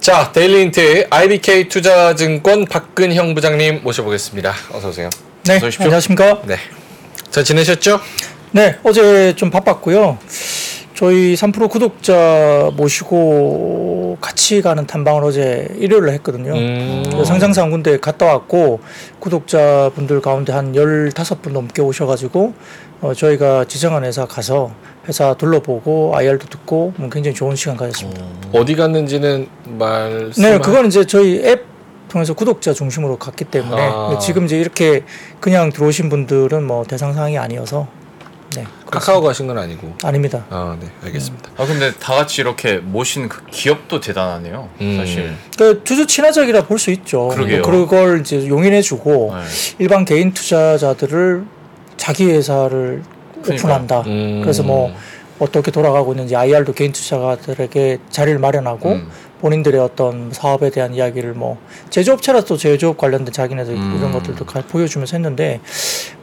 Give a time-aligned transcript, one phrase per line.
[0.00, 4.54] 자, 데일리힌트 IBK 투자증권 박근형 부장님 모셔보겠습니다.
[4.72, 5.10] 어서 오세요.
[5.44, 5.68] 네, 어서.
[5.78, 6.40] 안녕하십니까?
[6.46, 6.56] 네.
[7.30, 8.00] 잘 지내셨죠?
[8.52, 10.16] 네, 어제 좀 바빴고요.
[10.94, 16.54] 저희 3프로 구독자 모시고 같이 가는 탐방을 어제 일요일에 했거든요.
[16.54, 17.22] 음.
[17.24, 18.80] 상장사 한 군데 갔다 왔고
[19.18, 22.54] 구독자분들 가운데 한 15분 넘게 오셔가지고
[23.02, 24.72] 어, 저희가 지정한 회사 가서
[25.10, 28.22] 회사 둘러보고 IR도 듣고 뭐 굉장히 좋은 시간 가졌습니다.
[28.52, 30.40] 어디 갔는지는 말씀.
[30.42, 31.64] 네, 그건 이제 저희 앱
[32.08, 34.18] 통해서 구독자 중심으로 갔기 때문에 아.
[34.20, 35.02] 지금 이제 이렇게
[35.40, 37.88] 그냥 들어오신 분들은 뭐 대상 사항이 아니어서
[38.54, 39.94] 네, 카카오 가신 건 아니고.
[40.04, 40.44] 아닙니다.
[40.50, 41.50] 아, 네, 알겠습니다.
[41.56, 44.68] 아 근데 다 같이 이렇게 모신 그 기업도 대단하네요.
[44.80, 44.96] 음.
[44.96, 45.34] 사실.
[45.58, 47.28] 그 투자 친화적이라 볼 수 있죠.
[47.28, 47.62] 그러게요.
[47.62, 49.42] 뭐 그걸 이제 용인해 주고 네.
[49.80, 51.44] 일반 개인 투자자들을
[51.96, 53.02] 자기 회사를.
[53.40, 54.00] 오픈한다.
[54.06, 54.40] 음.
[54.42, 54.94] 그래서 뭐
[55.38, 59.08] 어떻게 돌아가고 있는지 IR도 개인 투자자들에게 자리를 마련하고 음.
[59.40, 61.56] 본인들의 어떤 사업에 대한 이야기를 뭐
[61.88, 63.96] 제조업체라서 제조업 관련된 자기네들 음.
[63.98, 65.60] 이런 것들도 가- 보여주면서 했는데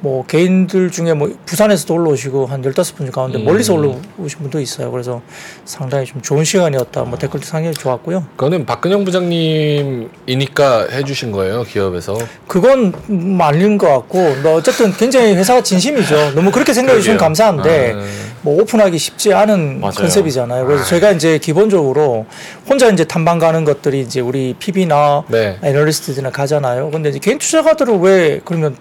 [0.01, 3.45] 뭐 개인들 중에 뭐 부산에서도 올라오시고 한 15분 가운데 음.
[3.45, 4.91] 멀리서 올라오신 분도 있어요.
[4.91, 5.21] 그래서
[5.65, 7.03] 상당히 좀 좋은 시간이었다.
[7.05, 8.23] 뭐 댓글도 상당히 좋았고요.
[8.35, 12.17] 그거는 박근형 부장님이니까 해주신 거예요, 기업에서.
[12.47, 16.33] 그건 음, 아닌 것 같고 뭐 어쨌든 굉장히 회사가 진심이죠.
[16.35, 17.17] 너무 그렇게 생각해 주시면.
[17.17, 18.03] 감사한데 아.
[18.41, 19.93] 뭐 오픈하기 쉽지 않은 맞아요.
[19.95, 20.65] 컨셉이잖아요.
[20.67, 22.25] 그래서 제가 이제 기본적으로
[22.69, 25.57] 혼자 이제 탐방 가는 것들이 이제 우리 PB나 네.
[25.63, 26.91] 애널리스트들이나 가잖아요.
[26.91, 28.75] 근데 이제 개인 투자가들은 왜 그러면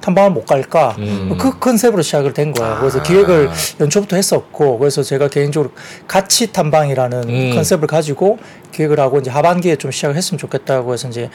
[0.00, 0.96] 탐방을 못 갈까?
[0.98, 1.36] 음.
[1.38, 2.78] 그 컨셉으로 시작을 된 거예요.
[2.80, 3.02] 그래서 아.
[3.02, 3.50] 기획을
[3.80, 5.72] 연초부터 했었고, 그래서 제가 개인적으로
[6.08, 7.54] 가치 탐방이라는 음.
[7.54, 8.38] 컨셉을 가지고
[8.72, 11.28] 기획을 하고 이제 하반기에 좀 시작을 했으면 좋겠다고 해서 이제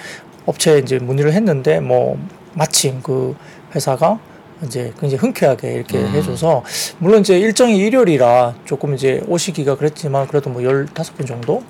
[0.46, 2.18] 업체에 이제 문의를 했는데 뭐
[2.54, 3.36] 마침 그
[3.76, 4.20] 회사가
[4.64, 6.08] 이제 굉장히 흔쾌하게 이렇게 음.
[6.14, 6.64] 해줘서
[7.00, 11.64] 물론 이제 일정이 일요일이라 조금 이제 오시기가 그랬지만 그래도 뭐 15분 정도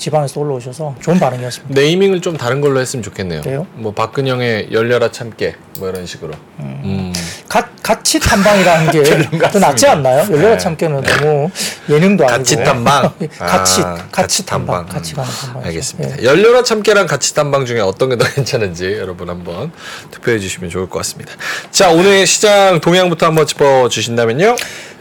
[0.00, 1.78] 지방에서 올라오셔서 좋은 반응이었습니다.
[1.78, 3.42] 네이밍을 좀 다른 걸로 했으면 좋겠네요.
[3.42, 3.66] 그래요?
[3.74, 6.32] 뭐 박근형의 열려라 참깨 뭐 이런 식으로.
[6.58, 7.12] 음.
[7.48, 10.26] 가, 가치 탐방이라는 게 더 낫지 않나요?
[10.32, 11.50] 열려라 참깨는 너무
[11.88, 13.12] 예능도 아니고 가치 탐방.
[13.38, 14.86] 가치 아, 가치 탐방 탐방.
[14.88, 16.22] 같이 가는 탐방 알겠습니다.
[16.24, 19.70] 열려라 참깨랑 같이 탐방 중에 어떤 게 더 괜찮은지 여러분 한번
[20.10, 21.32] 투표해 주시면 좋을 것 같습니다.
[21.70, 24.56] 자 오늘 시장 동향부터 한번 짚어 주신다면요.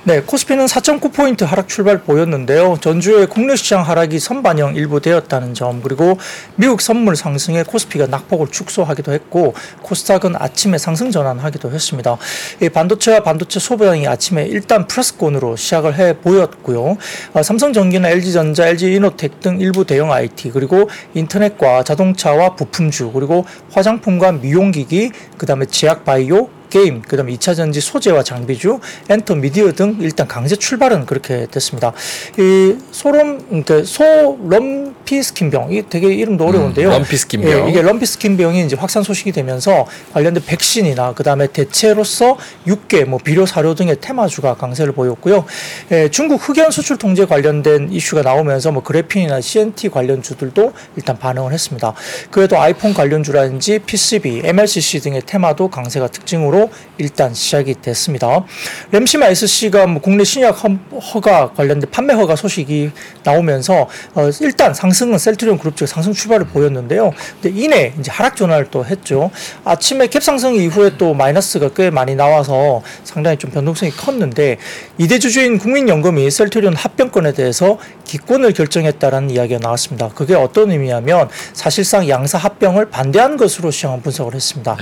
[0.06, 2.78] 네, 코스피는 4.9포인트 하락 출발 보였는데요.
[2.80, 6.18] 전주의 국내 시장 하락이 선반영 일부 되었다는 점, 그리고
[6.56, 12.18] 미국 선물 상승에 코스피가 낙폭을 축소하기도 했고, 코스닥은 아침에 상승 전환하기도 했습니다.
[12.62, 16.96] 이 반도체와 반도체 소부장이 아침에 일단 플러스권으로 시작을 해 보였고요.
[17.34, 25.12] 어, 삼성전기나 LG전자, LG이노텍 등 일부 대형 IT, 그리고 인터넷과 자동차와 부품주, 그리고 화장품과 미용기기,
[25.38, 30.28] 그 다음에 제약 바이오, 게임, 그 다음에 2차 전지 소재와 장비주, 엔터 미디어 등 일단
[30.28, 31.94] 강제 출발은 그렇게 됐습니다.
[32.38, 36.90] 이 소름, 그러니까 소럼피 스킨병, 이 되게 이름도 어려운데요.
[36.90, 37.52] 음, 럼피 스킨병.
[37.52, 42.38] 예, 이게 럼피 스킨병이 이제 확산 소식이 되면서 관련된 백신이나 그 다음에 대체로서
[42.68, 45.46] 육계, 뭐 비료 사료 등의 테마주가 강세를 보였고요.
[45.92, 51.54] 예, 중국 흑연 수출 통제 관련된 이슈가 나오면서 뭐 그래핀이나 CNT 관련 주들도 일단 반응을
[51.54, 51.94] 했습니다.
[52.32, 56.59] 그래도 아이폰 관련 주라든지 PCB, MLCC 등의 테마도 강세가 특징으로
[56.98, 58.44] 일단 시작이 됐습니다.
[58.92, 62.92] 램시마 SC가 뭐 국내 신약 허- 허가 관련된 판매 허가 소식이
[63.24, 67.14] 나오면서 어, 일단 상승은 셀트리온 그룹 측 상승 출발을 보였는데요.
[67.42, 69.30] 근데 이내 이제 하락 전환을 또 했죠.
[69.64, 74.58] 아침에 갭 상승 이후에 또 마이너스가 꽤 많이 나와서 상당히 좀 변동성이 컸는데
[74.98, 77.78] 이대 주주인 국민연금이 셀트리온 합병권에 대해서
[78.10, 80.10] 기권을 결정했다라는 이야기가 나왔습니다.
[80.10, 84.78] 그게 어떤 의미냐면 사실상 양사 합병을 반대한 것으로 시장은 분석을 했습니다.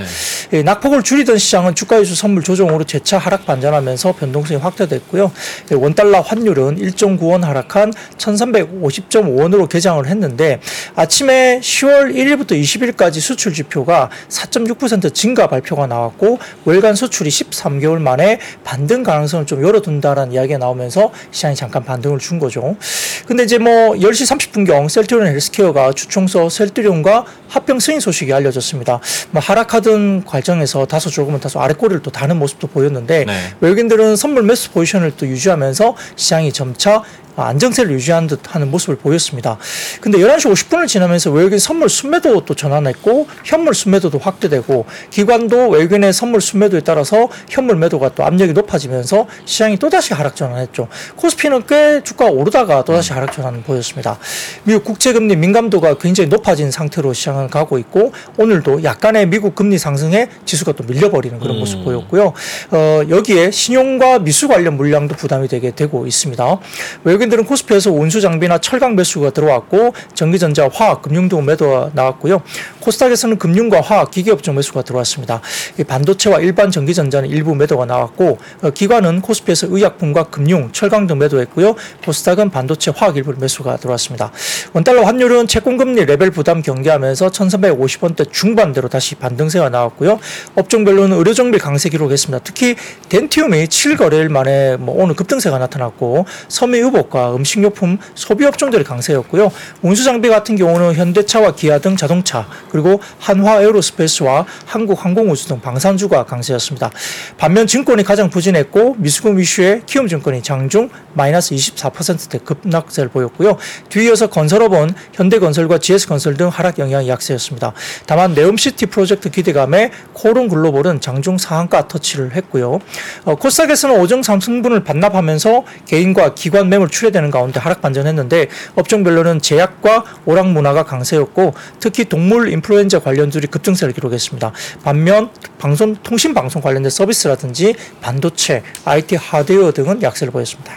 [0.54, 5.30] 이 낙폭을 줄이던 시장은 주가지수 선물 조정으로 재차 하락 반전하면서 변동성이 확대됐고요.
[5.72, 10.62] 이 원달러 환율은 1.9원 하락한 1350.5원으로 개장을 했는데
[10.96, 19.04] 아침에 10월 1일부터 20일까지 수출 지표가 4.6% 증가 발표가 나왔고 월간 수출이 13개월 만에 반등
[19.04, 22.78] 가능성을 좀 열어둔다라는 이야기가 나오면서 시장이 잠깐 반등을 준 거죠.
[23.26, 29.00] 근데 이제 뭐 10시 30분경 셀트리온 헬스케어가 주총서 셀트리온과 합병 승인 소식이 알려졌습니다.
[29.32, 33.34] 뭐 하락하던 과정에서 다소 조금은 다소 아래꼬리를 또 다는 모습도 보였는데 네.
[33.62, 37.04] 외국인들은 선물 매수 포지션을 또 유지하면서 시장이 점차
[37.44, 39.58] 안정세를 유지하는 듯 하는 모습을 보였습니다.
[40.02, 46.42] 근데 11시 50분을 지나면서 외국인 선물 순매도 또 전환했고 현물 순매도도 확대되고 기관도 외국인의 선물
[46.42, 50.88] 순매도에 따라서 현물 매도가 또 압력이 높아지면서 시장이 또다시 하락 전환했죠.
[51.16, 54.18] 코스피는 꽤 주가가 오르다가 또다시 하락 전환을 보였습니다.
[54.64, 60.74] 미국 국채금리 민감도가 굉장히 높아진 상태로 시장은 가고 있고 오늘도 약간의 미국 금리 상승에 지수가
[60.74, 62.34] 또 밀려버리는 그런 모습 보였고요.
[62.72, 66.60] 어, 여기에 신용과 미수 관련 물량도 부담이 되게 되고 있습니다.
[67.04, 72.42] 외국인 외국인들은 코스피에서 운수 장비나 철강 매수가 들어왔고 전기전자, 화학, 금융 등 매도가 나왔고요.
[72.80, 75.42] 코스닥에서는 금융과 화학, 기계업종 매수가 들어왔습니다.
[75.78, 81.76] 이 반도체와 일반 전기전자는 일부 매도가 나왔고 어, 기관은 코스피에서 의약품과 금융, 철강 등 매도했고요.
[82.06, 84.32] 코스닥은 반도체, 화학 일부 매수가 들어왔습니다.
[84.74, 90.20] 원달러 환율은 채권금리 레벨 부담 경계하면서 1350원대 중반대로 다시 반등세가 나왔고요.
[90.56, 92.44] 업종별로는 의료정비 강세 기록했습니다.
[92.44, 92.76] 특히
[93.10, 99.52] 덴티움이 7거래일 만에 뭐 오늘 급등세가 나타났고 섬유유복과 음식료품 소비 업종들이 강세였고요.
[99.82, 106.24] 운수 장비 같은 경우는 현대차와 기아 등 자동차 그리고 한화 에어로스페이스와 한국 항공우주 등 방산주가
[106.26, 106.92] 강세였습니다.
[107.38, 113.58] 반면 증권이 가장 부진했고 미수금 이슈에 키움증권이 장중 마이너스 24%대 급락세를 보였고요.
[113.90, 117.74] 뒤이어서 건설업은 현대건설과 GS건설 등 하락 영향이 약세였습니다.
[118.06, 122.80] 다만 네옴시티 프로젝트 기대감에 코론 글로벌은 장중 상한가 터치를 했고요.
[123.26, 130.04] 어, 코스닥에서는 오정 3승분을 반납하면서 개인과 기관 매물 출 회되는 가운데 하락 반전했는데 업종별로는 제약과
[130.26, 134.52] 오락 문화가 강세였고 특히 동물 인플루엔자 관련주들이 급등세를 기록했습니다.
[134.84, 140.74] 반면 방송 통신 방송 관련된 서비스라든지 반도체, IT 하드웨어 등은 약세를 보였습니다.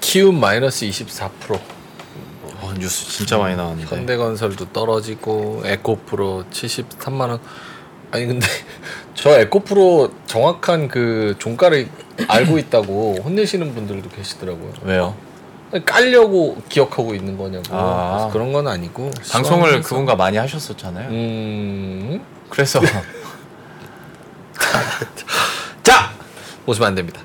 [0.00, 1.30] 키움 마이너스 24%.
[2.60, 3.94] 어, 뉴스 진짜 많이 나왔는데.
[3.94, 7.40] 현대건설도 떨어지고 에코프로 73만 원.
[8.10, 8.46] 아니 근데
[9.14, 11.88] 저 에코프로 정확한 그 종가를
[12.28, 14.72] 알고 있다고 혼내시는 분들도 계시더라고요.
[14.82, 15.14] 왜요?
[15.84, 17.64] 깔려고 기억하고 있는 거냐고.
[17.70, 18.10] 아.
[18.16, 19.10] 그래서 그런 건 아니고.
[19.30, 19.82] 방송을.
[19.82, 21.08] 그분과 많이 하셨었잖아요.
[21.10, 22.24] 음.
[22.48, 22.80] 그래서
[25.82, 26.10] 자
[26.66, 27.20] 웃으면 안 됩니다.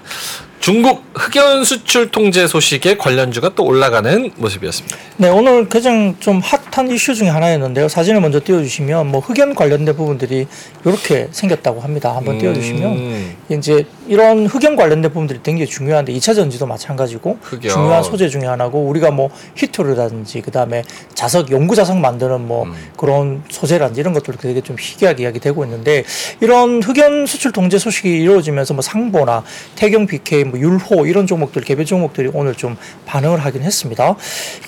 [0.66, 4.98] 중국 흑연 수출 통제 소식에 관련주가 또 올라가는 모습이었습니다.
[5.18, 7.88] 네, 오늘 가장 좀 핫한 이슈 중에 하나였는데요.
[7.88, 10.48] 사진을 먼저 띄워주시면 뭐 흑연 관련된 부분들이
[10.84, 12.16] 이렇게 생겼다고 합니다.
[12.16, 13.36] 한번 띄워주시면 음.
[13.50, 17.72] 이제 이런 흑연 관련된 부분들이 굉장히 중요한데 2차 전지도 마찬가지고 흑연.
[17.72, 20.82] 중요한 소재 중에 하나고 우리가 뭐 히토르라든지 그 다음에
[21.14, 22.74] 자석 연구 자석 만드는 뭐 음.
[22.98, 26.04] 그런 소재라든지 이런 것들도 되게 좀 희귀하게 이야기되고 있는데
[26.42, 29.44] 이런 흑연 수출 통제 소식이 이루어지면서 뭐 상보나
[29.76, 34.16] 태경 BK 뭐 율호 이런 종목들 개별 종목들이 오늘 좀 반응을 하긴 했습니다.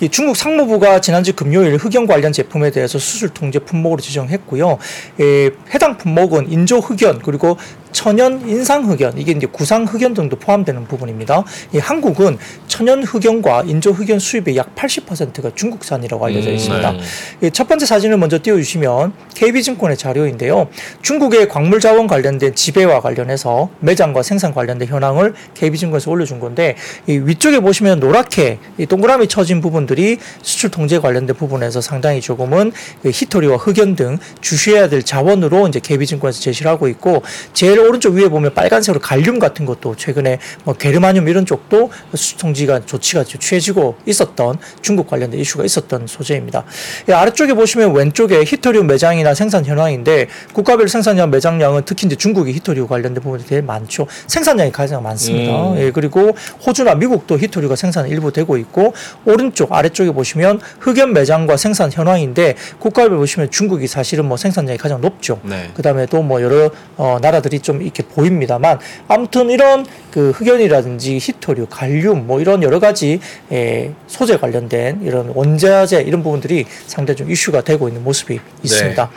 [0.00, 4.78] 이 중국 상무부가 지난주 금요일 흑연 관련 제품에 대해서 수출 통제 품목으로 지정했고요.
[5.20, 7.56] 에, 해당 품목은 인조 흑연 그리고
[7.98, 11.42] 천연 인상 흑연 이게 이제 구상 흑연 등도 포함되는 부분입니다.
[11.74, 16.92] 이 한국은 천연 흑연과 인조 흑연 수입의 약 80%가 중국산이라고 알려져 음, 있습니다.
[16.92, 16.98] 네.
[17.42, 20.68] 예, 첫 번째 사진을 먼저 띄워주시면 KB증권의 자료인데요.
[21.02, 26.76] 중국의 광물 자원 관련된 지배와 관련해서 매장과 생산 관련된 현황을 KB증권에서 올려준 건데
[27.08, 32.70] 이 위쪽에 보시면 노랗게 이 동그라미 쳐진 부분들이 수출 통제 관련된 부분에서 상당히 조금은
[33.02, 37.22] 그 히토리와 흑연 등 주시해야 될 자원으로 이제 KB증권에서 제시를 하고 있고
[37.54, 42.86] 제일 오른쪽 위에 보면 빨간색으로 갈륨 같은 것도 최근에 뭐 게르마늄 이런 쪽도 수출 통지가
[42.86, 46.64] 조치가 취해지고 있었던 중국 관련된 이슈가 있었던 소재입니다.
[47.08, 52.86] 이 아래쪽에 보시면 왼쪽에 히토리움 매장이나 생산 현황인데 국가별 생산량 매장량은 특히 이제 중국이 히토리움
[52.86, 54.06] 관련된 부분이 되게 많죠.
[54.26, 55.72] 생산량이 가장 많습니다.
[55.72, 55.78] 음.
[55.78, 56.36] 예, 그리고
[56.66, 58.92] 호주나 미국도 히토리가 생산 일부 되고 있고
[59.24, 65.40] 오른쪽 아래쪽에 보시면 흑연 매장과 생산 현황인데 국가별 보시면 중국이 사실은 뭐 생산량이 가장 높죠.
[65.42, 65.70] 네.
[65.74, 68.78] 그다음에 또 뭐 여러 어, 나라들이 좀 이렇게 보입니다만
[69.08, 73.20] 아무튼 이런 그 흑연이라든지 히토류, 갈륨 뭐 이런 여러 가지
[73.52, 79.10] 에, 소재 관련된 이런 원자재 이런 부분들이 상당히 좀 이슈가 되고 있는 모습이 있습니다.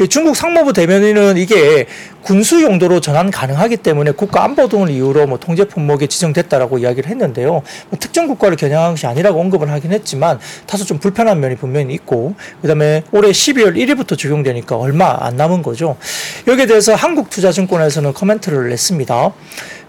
[0.00, 1.86] 이 중국 상무부 대변인은 이게
[2.22, 7.50] 군수 용도로 전환 가능하기 때문에 국가 안보 등을 이유로 뭐 통제 품목에 지정됐다라고 이야기를 했는데요.
[7.50, 12.34] 뭐 특정 국가를 겨냥한 것이 아니라고 언급을 하긴 했지만 다소 좀 불편한 면이 분명히 있고
[12.60, 15.96] 그다음에 올해 12월 1일부터 적용되니까 얼마 안 남은 거죠.
[16.46, 19.32] 여기에 대해서 한국투자증권에서 는 코멘트를 냈습니다.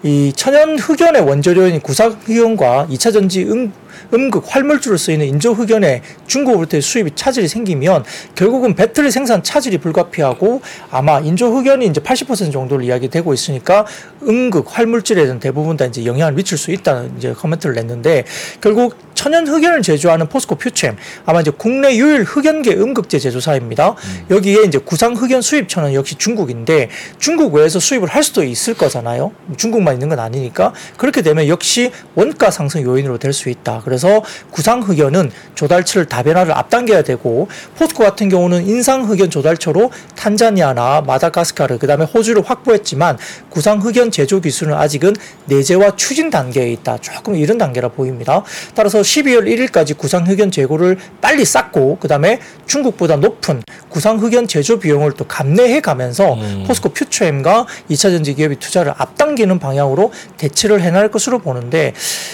[0.03, 3.71] 이 천연 흑연의 원재료인 구상 흑연과 2차 전지 응
[4.13, 8.03] 음극 활물주로 쓰이는 인조 흑연에 중국으로부터의 수입이 차질이 생기면
[8.35, 13.85] 결국은 배터리 생산 차질이 불가피하고 아마 인조 흑연이 이제 80% 정도를 이야기되고 있으니까
[14.23, 18.25] 음극 활물질에 대한 대부분 다 이제 영향을 미칠 수 있다는 이제 코멘트를 냈는데
[18.61, 23.95] 결국 천연 흑연을 제조하는 포스코 퓨챔 아마 이제 국내 유일 흑연계 음극재 제조사입니다.
[24.29, 29.31] 여기에 이제 구상 흑연 수입처는 역시 중국인데 중국 외에서 수입을 할 수도 있을 거잖아요.
[29.57, 33.81] 중국만 있는 건 아니니까 그렇게 되면 역시 원가 상승 요인으로 될 수 있다.
[33.89, 41.79] 그래서 구상 흑연은 조달처를 다변화를 앞당겨야 되고 포스코 같은 경우는 인상 흑연 조달처로 탄자니아나 마다가스카르
[41.79, 43.17] 그다음에 호주를 확보했지만
[43.49, 45.15] 구상 흑연 제조 기술은 아직은
[45.45, 46.99] 내재와 추진 단계에 있다.
[47.01, 48.43] 조금 이른 단계라 보입니다.
[48.75, 55.13] 따라서 12월 1일까지 구상 흑연 재고를 빨리 쌓고 그다음에 중국보다 높은 구상 흑연 제조 비용을
[55.13, 56.63] 또 감내해 가면서 음.
[56.67, 61.93] 포스코 퓨처엠과 2차 전지 기업이 투자를 앞당기는 방향으로 대치를 해나갈 것으로 보는데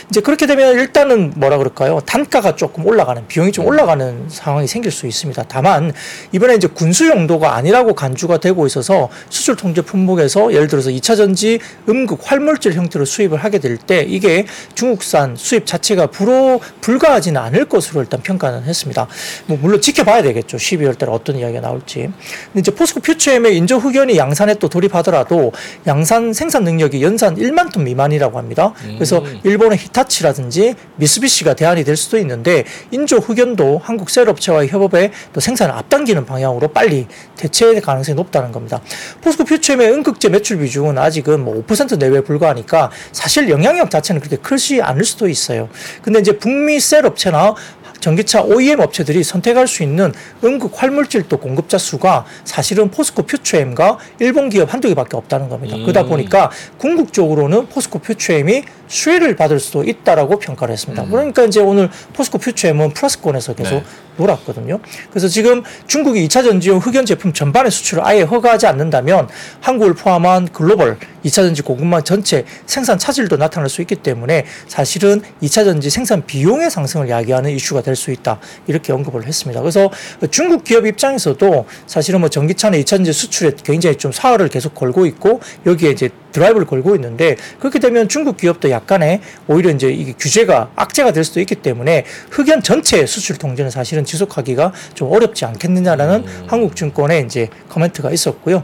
[0.10, 2.00] 이제 그렇게 되면 일단은 뭐라 그럴까요?
[2.06, 5.44] 단가가 조금 올라가는 비용이 좀 올라가는 상황이 생길 수 있습니다.
[5.48, 5.94] 다만
[6.32, 11.60] 이번에 이제 군수 용도가 아니라고 간주가 되고 있어서 수출 통제 품목에서 예를 들어서 2차 전지
[11.88, 18.02] 음극 활물질 형태로 수입을 하게 될 때 이게 중국산 수입 자체가 불어 불가하지는 않을 것으로
[18.02, 19.08] 일단 평가는 했습니다.
[19.48, 20.58] 뭐 물론 지켜봐야 되겠죠.
[20.58, 22.10] 12월 달에 어떤 이야기가 나올지.
[22.46, 25.52] 근데 이제 포스코 퓨처엠의 인조 흑연이 양산에 또 돌입하더라도
[25.88, 28.74] 양산 생산 능력이 연산 1만 톤 미만이라고 합니다.
[28.96, 35.40] 그래서 일본의 히타치라든지 미쓰비 시가 대안이 될 수도 있는데 인조 흑연도 한국 셀업체와의 협업에 또
[35.40, 38.82] 생산을 앞당기는 방향으로 빨리 대체할 가능성이 높다는 겁니다.
[39.22, 44.82] 포스코 퓨처엠의 음극재 매출 비중은 아직은 뭐 5% 내외에 불과하니까 사실 영향력 자체는 그렇게 크지
[44.82, 45.70] 않을 수도 있어요.
[46.02, 47.56] 근데 이제 북미 셀업체나
[48.00, 54.74] 전기차 OEM 업체들이 선택할 수 있는 음극 활물질도 공급자 수가 사실은 포스코 퓨처엠과 일본 기업
[54.74, 55.78] 한두 개밖에 없다는 겁니다.
[55.78, 61.06] 그러다 보니까 궁극적으로는 포스코 퓨처엠이 수혜를 받을 수도 있다라고 평가를 했습니다.
[61.06, 63.84] 그러니까 이제 오늘 포스코 퓨처엠은 플러스권에서 계속 네.
[64.18, 64.80] 놀았거든요.
[65.10, 69.28] 그래서 지금 중국이 2차 전지용 흑연 제품 전반의 수출을 아예 허가하지 않는다면
[69.60, 75.66] 한국을 포함한 글로벌 2차 전지 공급망 전체 생산 차질도 나타날 수 있기 때문에 사실은 2차
[75.66, 78.40] 전지 생산 비용의 상승을 야기하는 이슈가 될 수 있다.
[78.68, 79.62] 이렇게 언급을 했습니다.
[79.62, 79.90] 그래서
[80.32, 85.42] 중국 기업 입장에서도 사실은 뭐 전기차나 2차 전지 수출에 굉장히 좀 사활을 계속 걸고 있고
[85.66, 91.12] 여기에 이제 드라이브를 걸고 있는데 그렇게 되면 중국 기업도 약간의 오히려 이제 이게 규제가 악재가
[91.12, 97.50] 될 수도 있기 때문에 흑연 전체 수출 통제는 사실은 지속하기가 좀 어렵지 않겠느냐라는 한국증권의 이제
[97.70, 98.64] 코멘트가 있었고요.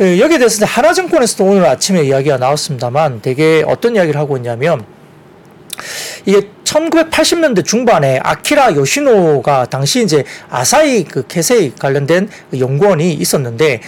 [0.00, 4.84] 예, 여기에 대해서 하나증권에서도 오늘 아침에 이야기가 나왔습니다만 되게 어떤 이야기를 하고 있냐면
[6.26, 13.80] 이게 1980년대 중반에 아키라 요시노가 당시 이제 아사히 그 카세이 관련된 그 연구원이 있었는데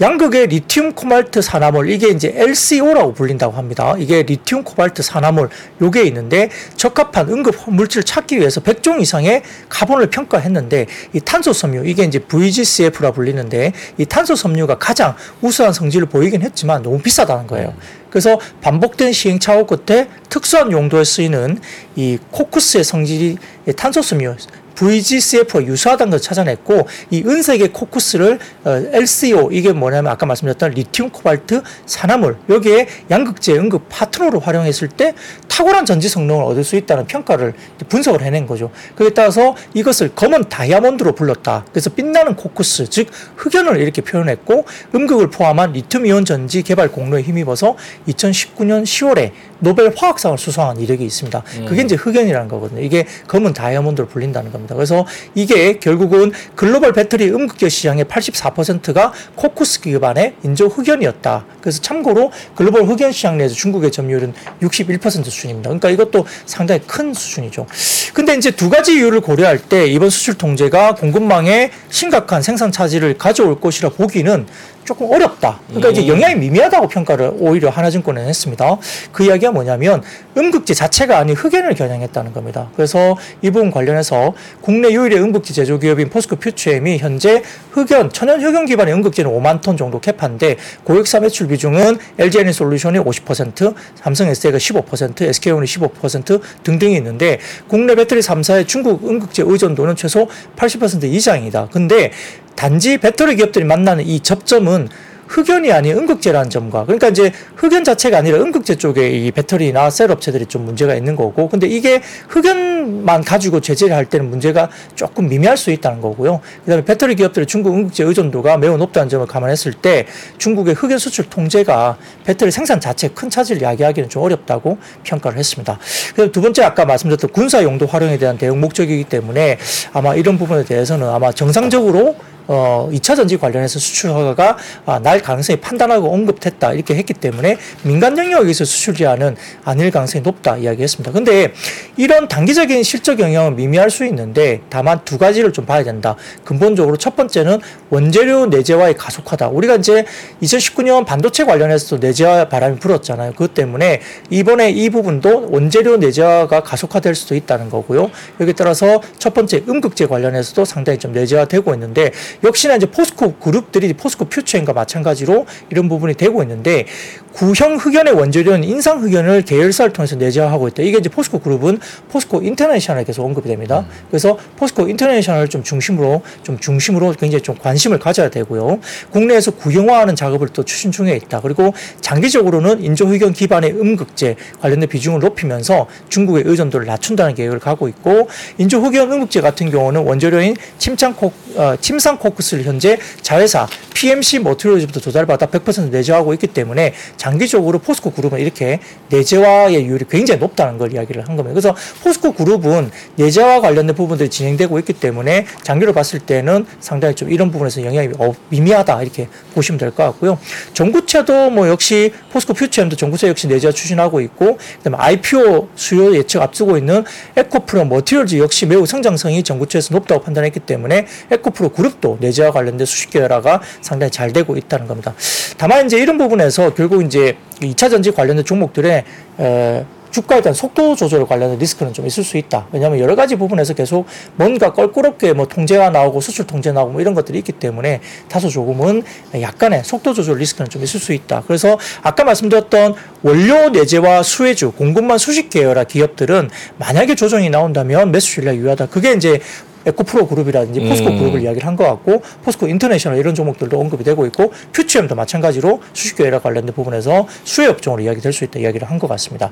[0.00, 3.94] 양극의 리튬 코발트 산화물 이게 이제 LCO라고 불린다고 합니다.
[3.96, 5.50] 이게 리튬 코발트 산화물
[5.80, 12.02] 요게 있는데 적합한 음극 물질을 찾기 위해서 100종 이상의 카본을 평가했는데 이 탄소 섬유 이게
[12.02, 17.74] 이제 VGCF라 불리는데 이 탄소 섬유가 가장 우수한 성질을 보이긴 했지만 너무 비싸다는 거예요.
[18.14, 21.58] 그래서 반복된 시행착오 끝에 특수한 용도에 쓰이는
[21.96, 23.38] 이 코쿠스의 성질이
[23.76, 24.36] 탄소 섬유
[24.74, 31.62] VGCF와 유사하다는 걸 찾아냈고 이 은색의 코쿠스를 어, LCO 이게 뭐냐면 아까 말씀드렸던 리튬 코발트
[31.86, 35.14] 산화물 여기에 양극재 응급 파트너로 활용했을 때
[35.48, 37.54] 탁월한 전지 성능을 얻을 수 있다는 평가를
[37.88, 38.70] 분석을 해낸 거죠.
[38.96, 41.64] 그에 따라서 이것을 검은 다이아몬드로 불렀다.
[41.70, 44.64] 그래서 빛나는 코크스 즉 흑연을 이렇게 표현했고
[44.94, 47.76] 음극을 포함한 리튬 이온 전지 개발 공로에 힘입어서
[48.08, 51.42] 2019년 10월에 노벨 화학상을 수상한 이력이 있습니다.
[51.66, 52.80] 그게 이제 흑연이라는 거거든요.
[52.82, 54.63] 이게 검은 다이아몬드로 불린다는 겁니다.
[54.68, 55.04] 그래서
[55.34, 61.44] 이게 결국은 글로벌 배터리 음극재 시장의 84%가 코크스 기반의 인조 흑연이었다.
[61.60, 65.68] 그래서 참고로 글로벌 흑연 시장 내에서 중국의 점유율은 61% 수준입니다.
[65.68, 67.66] 그러니까 이것도 상당히 큰 수준이죠.
[68.14, 73.60] 근데 이제 두 가지 이유를 고려할 때 이번 수출 통제가 공급망에 심각한 생산 차질을 가져올
[73.60, 74.46] 것이라 보기는
[74.84, 75.60] 조금 어렵다.
[75.68, 78.76] 그러니까 이제 영향이 미미하다고 평가를 오히려 하나증권은 했습니다.
[79.12, 80.02] 그 이야기가 뭐냐면
[80.36, 82.68] 음극재 자체가 아닌 흑연을 겨냥했다는 겁니다.
[82.76, 88.66] 그래서 이 부분 관련해서 국내 유일의 음극재 제조 기업인 포스코 퓨처엠이 현재 흑연 천연 흑연
[88.66, 94.58] 기반의 음극재는 5만 톤 정도 캐파인데 고객사 매출 비중은 LG 에너지 솔루션이 50%, 삼성 SDI가
[94.58, 97.38] 15%, SK온이 15% 등등이 있는데
[97.68, 101.68] 국내 배터리 3사의 중국 음극재 의존도는 최소 80% 이상이다.
[101.72, 102.10] 근데
[102.56, 104.88] 단지 배터리 기업들이 만나는 이 접점은
[105.26, 110.46] 흑연이 아닌 음극재라는 점과 그러니까 이제 흑연 자체가 아니라 음극재 쪽에 이 배터리나 셀 업체들이
[110.46, 115.70] 좀 문제가 있는 거고 근데 이게 흑연만 가지고 제재를 할 때는 문제가 조금 미미할 수
[115.70, 116.40] 있다는 거고요.
[116.64, 120.06] 그다음에 배터리 기업들의 중국 음극재 의존도가 매우 높다는 점을 감안했을 때
[120.38, 125.78] 중국의 흑연 수출 통제가 배터리 생산 자체에 큰 차질을 야기하기는 좀 어렵다고 평가를 했습니다.
[126.10, 129.58] 그다음 두 번째 아까 말씀드렸던 군사 용도 활용에 대한 대응 목적이기 때문에
[129.92, 132.14] 아마 이런 부분에 대해서는 아마 정상적으로
[132.46, 138.16] 어 2차 전지 관련해서 수출 허가가 아, 날 가능성이 판단하고 언급됐다 이렇게 했기 때문에 민간
[138.18, 141.12] 영역에서 수출 제한은 아닐 가능성이 높다 이야기했습니다.
[141.12, 141.52] 근데
[141.96, 146.16] 이런 단기적인 실적 영향은 미미할 수 있는데 다만 두 가지를 좀 봐야 된다.
[146.44, 147.60] 근본적으로 첫 번째는
[147.90, 149.48] 원재료 내재화의 가속화다.
[149.48, 150.04] 우리가 이제
[150.42, 153.32] 2019년 반도체 관련해서도 내재화 바람이 불었잖아요.
[153.32, 158.10] 그것 때문에 이번에 이 부분도 원재료 내재화가 가속화될 수도 있다는 거고요.
[158.40, 162.10] 여기에 따라서 첫 번째 음극재 관련해서도 상당히 좀 내재화되고 있는데
[162.42, 166.86] 역시나 이제 포스코 그룹들이 포스코 퓨처인과 마찬가지로 이런 부분이 되고 있는데
[167.32, 170.82] 구형 흑연의 원재료는 인상 흑연을 계열사를 통해서 내재화하고 있다.
[170.82, 173.84] 이게 이제 포스코 그룹은 포스코 인터내셔널에 계속 언급이 됩니다.
[174.08, 178.78] 그래서 포스코 인터내셔널을 좀 중심으로 좀 중심으로 굉장히 좀 관심을 가져야 되고요.
[179.10, 181.40] 국내에서 구형화하는 작업을 또 추진 중에 있다.
[181.40, 188.28] 그리고 장기적으로는 인조 흑연 기반의 음극재 관련된 비중을 높이면서 중국의 의존도를 낮춘다는 계획을 가고 있고
[188.58, 195.00] 인조 흑연 음극재 같은 경우는 원재료인 침창 코 어, 침상 코크스를 현재 자회사 PMC 머티리얼즈부터
[195.00, 201.26] 조달받아 100% 내재화하고 있기 때문에 장기적으로 포스코 그룹은 이렇게 내재화의 이율이 굉장히 높다는 걸 이야기를
[201.26, 201.54] 한 겁니다.
[201.54, 207.50] 그래서 포스코 그룹은 내재화 관련된 부분들이 진행되고 있기 때문에 장기로 봤을 때는 상당히 좀 이런
[207.50, 210.38] 부분에서 영향이 어, 미미하다 이렇게 보시면 될 것 같고요.
[210.72, 216.76] 전구체도 뭐 역시 포스코 퓨처엠도 전구체 역시 내재화 추진하고 있고 그다음에 IPO 수요 예측 앞두고
[216.76, 217.04] 있는
[217.36, 221.06] 에코프로 머티리얼즈 역시 매우 성장성이 전구체에서 높다고 판단했기 때문에
[221.50, 225.14] 프로 그룹도 내재화 관련된 수식 계열화가 상당히 잘 되고 있다는 겁니다.
[225.56, 229.04] 다만 이제 이런 부분에서 결국 이제 2차 전지 관련된 종목들의
[229.40, 229.84] 에,
[230.14, 232.68] 주가에 대한 속도 조절 관련된 리스크는 좀 있을 수 있다.
[232.70, 237.14] 왜냐하면 여러 가지 부분에서 계속 뭔가 껄끄럽게 뭐 통제가 나오고 수출 통제 나오고 뭐 이런
[237.14, 239.02] 것들이 있기 때문에 다소 조금은
[239.40, 241.42] 약간의 속도 조절 리스크는 좀 있을 수 있다.
[241.48, 246.48] 그래서 아까 말씀드렸던 원료 내재화 수혜주, 공급망 수직 계열화 기업들은
[246.78, 248.86] 만약에 조정이 나온다면 매수 전략이 유효하다.
[248.86, 249.40] 그게 이제
[249.86, 251.18] 에코프로 그룹이라든지 포스코 음.
[251.18, 256.38] 그룹을 이야기를 한 것 같고 포스코 인터내셔널 이런 종목들도 언급이 되고 있고 퓨처엠도 마찬가지로 수직계열화
[256.38, 259.50] 관련된 부분에서 수혜 업종으로 이야기될 수 있다 이야기를 한 것 같습니다.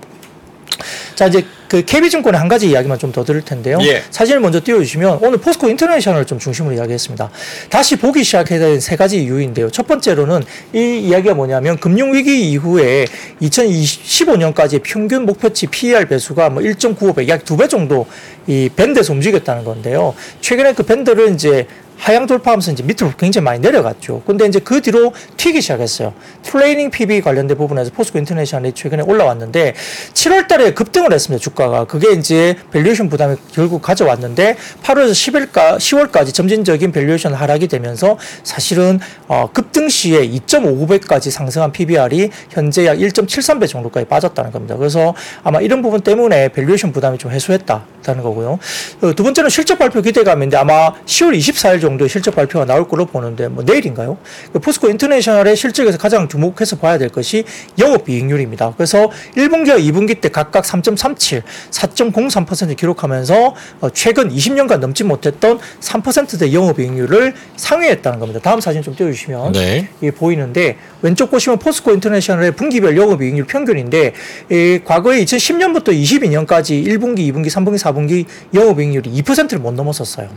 [1.14, 3.78] 자 이제 그 KB증권의 한 가지 이야기만 좀 더 드릴 텐데요.
[3.82, 4.02] 예.
[4.10, 7.30] 사진을 먼저 띄워주시면 오늘 포스코 인터내셔널을 좀 중심으로 이야기했습니다.
[7.68, 9.70] 다시 보기 시작해야 될세 가지 이유인데요.
[9.70, 10.42] 첫 번째로는
[10.72, 13.06] 이 이야기가 뭐냐면 금융위기 이후에
[13.42, 18.06] 2015년까지 평균 목표치 PER 배수가 뭐 1.95배, 약 두 배 정도
[18.46, 20.14] 이 밴드에서 움직였다는 건데요.
[20.40, 21.66] 최근에 그 밴드를 이제
[22.02, 24.22] 하향 돌파하면서 이제 밑으로 굉장히 많이 내려갔죠.
[24.26, 26.12] 근데 이제 그 뒤로 튀기 시작했어요.
[26.42, 29.74] trailing PB 관련된 부분에서 포스코 인터내셔널이 최근에 올라왔는데
[30.12, 31.40] 7월 달에 급등을 했습니다.
[31.40, 31.84] 주가가.
[31.84, 39.48] 그게 이제 valuation 부담이 결국 가져왔는데 8월에서 10일까 10월까지 점진적인 valuation 하락이 되면서 사실은 어,
[39.52, 44.76] 급등 시에 2.59배까지 상승한 PBR이 현재 약 1.73배 정도까지 빠졌다는 겁니다.
[44.76, 48.58] 그래서 아마 이런 부분 때문에 valuation 부담이 좀 해소했다는 거고요.
[49.02, 53.06] 어, 두 번째는 실적 발표 기대감인데 아마 10월 24일 정도 에 실적 발표가 나올 걸로
[53.06, 54.18] 보는데 뭐 내일인가요?
[54.52, 57.44] 그 포스코 인터내셔널의 실적에서 가장 주목해서 봐야 될 것이
[57.78, 58.74] 영업이익률입니다.
[58.76, 67.34] 그래서 1분기와 2분기 때 각각 3.37, 4.03% 기록하면서 어, 최근 20년간 넘지 못했던 3%대 영업이익률을
[67.56, 68.40] 상회했다는 겁니다.
[68.42, 69.88] 다음 사진 좀 띄워주시면 네.
[70.00, 74.12] 이 보이는데 왼쪽 보시면 포스코 인터내셔널의 분기별 영업이익률 평균인데
[74.50, 80.28] 이 과거에 2010년부터 22년까지 1분기, 2분기, 3분기, 4분기 영업이익률이 2%를 못 넘었었어요.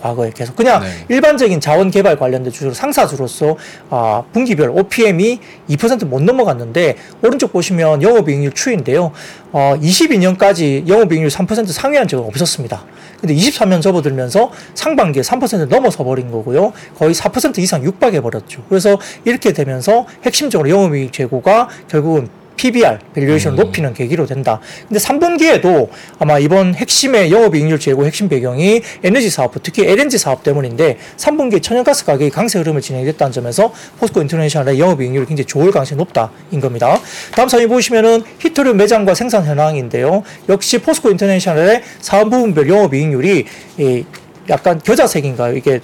[0.00, 0.88] 과거에 계속 그냥 네.
[1.08, 3.56] 일반적인 자원 개발 관련된 주로 상사주로서
[3.90, 9.12] 아, 분기별 OPM이 2%못 넘어갔는데 오른쪽 보시면 영업이익률 추이인데요.
[9.52, 12.84] 어, 22년까지 영업이익률 3% 상회한 적은 없었습니다.
[13.20, 16.72] 근데 23년 접어들면서 상반기에 3% 넘어서 버린 거고요.
[16.96, 18.62] 거의 4% 이상 육박해 버렸죠.
[18.68, 22.28] 그래서 이렇게 되면서 핵심적으로 영업이익 제고가 결국은
[22.58, 23.64] PBR valuation을 음.
[23.64, 24.60] 높이는 계기로 된다.
[24.86, 30.98] 근데 3분기에도 아마 이번 핵심의 영업이익률 재고 핵심 배경이 에너지 사업, 특히 LNG 사업 때문인데
[31.16, 37.00] 3분기에 천연가스 가격이 강세 흐름을 진행됐다는 점에서 포스코 인터내셔널의 영업이익률이 굉장히 좋을 가능성이 높다인 겁니다.
[37.32, 40.24] 다음 사진 보시면은 히토류 매장과 생산 현황인데요.
[40.48, 43.44] 역시 포스코 인터내셔널의 사업 부분별 영업이익률이
[43.78, 44.04] 이
[44.50, 45.56] 약간 겨자색인가요?
[45.56, 45.80] 이게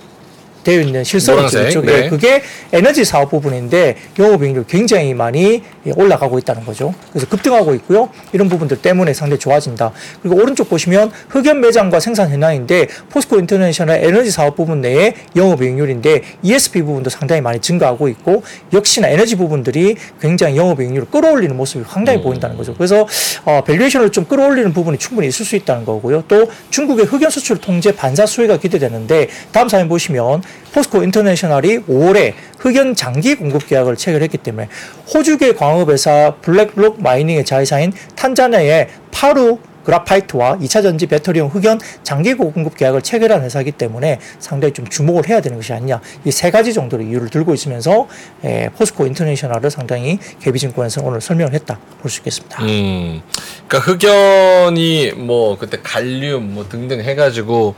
[0.65, 1.83] 되어 있는 실선이 노란색, 있죠.
[1.83, 2.05] 네.
[2.05, 6.93] 예, 그게 에너지 사업 부분인데 영업이익률 굉장히 많이 예, 올라가고 있다는 거죠.
[7.13, 8.09] 그래서 급등하고 있고요.
[8.33, 9.93] 이런 부분들 때문에 상당히 좋아진다.
[10.23, 16.83] 그리고 오른쪽 보시면 흑연 매장과 생산 현황인데 포스코 인터내셔널 에너지 사업 부분 내에 영업이익률인데 E&P
[16.83, 22.75] 부분도 상당히 많이 증가하고 있고 역시나 에너지 부분들이 굉장히 영업이익률을 끌어올리는 모습이 상당히 보인다는 거죠.
[22.75, 23.07] 그래서
[23.45, 26.25] 어, valuation을 좀 끌어올리는 부분이 충분히 있을 수 있다는 거고요.
[26.27, 30.43] 또 중국의 흑연 수출 통제 반사 수혜가 기대되는데 다음 사진 보시면
[30.73, 34.69] 포스코 인터내셔널이 5월에 흑연 장기 공급 계약을 체결했기 때문에
[35.13, 43.03] 호주계 광업회사 블랙록 마이닝의 자회사인 탄자니아의 파루 그라파이트와 2차 전지 배터리용 흑연 장기 공급 계약을
[43.03, 46.01] 체결한 회사이기 때문에 상당히 좀 주목을 해야 되는 것이 아니냐.
[46.25, 48.09] 이 세 가지 정도의 이유를 들고 있으면서
[48.45, 52.63] 에, 포스코 인터내셔널을 상당히 개비증권에서 오늘 설명을 했다 볼 수 있겠습니다.
[52.63, 53.23] 음,
[53.69, 57.75] 그러니까 흑연이 뭐 그때 갈륨 뭐 등등 해가지고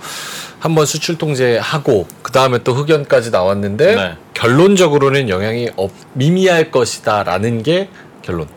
[0.58, 4.14] 한번 수출 통제하고 그 다음에 또 흑연까지 나왔는데 네.
[4.34, 7.88] 결론적으로는 영향이 없, 미미할 것이다라는 게
[8.22, 8.48] 결론.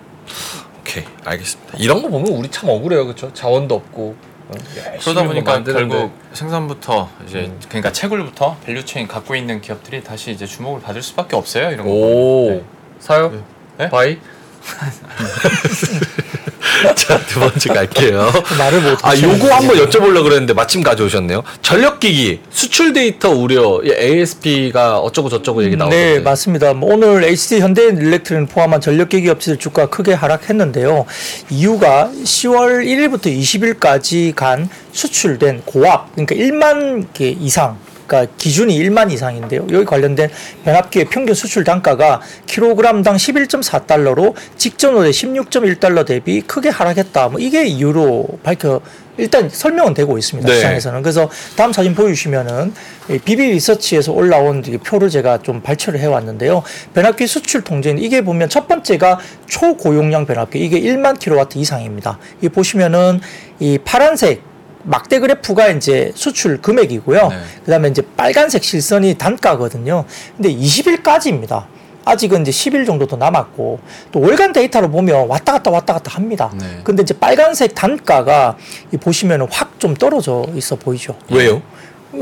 [0.89, 1.77] 오케이, 알겠습니다.
[1.77, 3.31] 이런 거 보면 우리 참 억울해요, 그렇죠?
[3.33, 4.15] 자원도 없고
[4.47, 4.51] 어,
[4.99, 5.63] 그러다 뭐 보니까.
[5.63, 7.59] 결국 생산부터 이제 음.
[7.67, 11.69] 그러니까 채굴부터 value chain 갖고 있는 기업들이 다시 이제 주목을 받을 수밖에 없어요.
[11.71, 11.91] 이런 거.
[11.93, 12.49] 오.
[12.49, 12.63] 네.
[12.99, 13.43] 사요?
[13.77, 13.89] 네?
[13.89, 14.17] buy?
[16.95, 18.31] 자 두 번째 갈게요.
[18.57, 21.43] 말을 못 아 요거 한번 여쭤보려고 그랬는데 마침 가져오셨네요.
[21.61, 26.13] 전력기기 수출 데이터 우려 이 ASP가 어쩌고 저쩌고 얘기 나오던데.
[26.15, 26.73] 네, 맞습니다.
[26.73, 31.05] 뭐 오늘 HD 현대일렉트릭 포함한 전력기기 업체들 주가 크게 하락했는데요.
[31.49, 37.77] 이유가 10월 1일부터 20일까지 간 수출된 고압, 그러니까 1만 개 이상.
[38.09, 39.67] 그러니까 기준이 1만 이상인데요.
[39.71, 40.29] 여기 관련된
[40.65, 47.29] 변압기의 평균 수출 단가가 킬로그램당 11.4달러로 직전월에 16.1달러 대비 크게 하락했다.
[47.29, 48.81] 뭐 이게 이유로 밝혀
[49.17, 50.49] 일단 설명은 되고 있습니다.
[50.49, 50.55] 네.
[50.55, 51.01] 시장에서는.
[51.01, 52.73] 그래서 다음 사진 보여주시면은
[53.09, 56.63] 이 비비 리서치에서 올라온 이 표를 제가 좀 발췌를 해왔는데요.
[56.93, 62.17] 변압기 수출 통제는 이게 보면 첫 번째가 초고용량 변압기 이게 1만 킬로와트 이상입니다.
[62.41, 63.19] 이 보시면은
[63.59, 64.48] 이 파란색
[64.83, 67.27] 막대 그래프가 이제 수출 금액이고요.
[67.27, 67.35] 네.
[67.65, 70.05] 그다음에 이제 빨간색 실선이 단가거든요.
[70.37, 71.65] 근데 20일까지입니다.
[72.05, 73.79] 아직은 이제 10일 정도 더 남았고
[74.11, 76.51] 또 월간 데이터로 보면 왔다 갔다 왔다 갔다 합니다.
[76.59, 76.65] 네.
[76.83, 78.57] 근데 이제 빨간색 단가가
[78.91, 81.15] 이 보시면은 확좀 떨어져 있어 보이죠.
[81.29, 81.61] 왜요?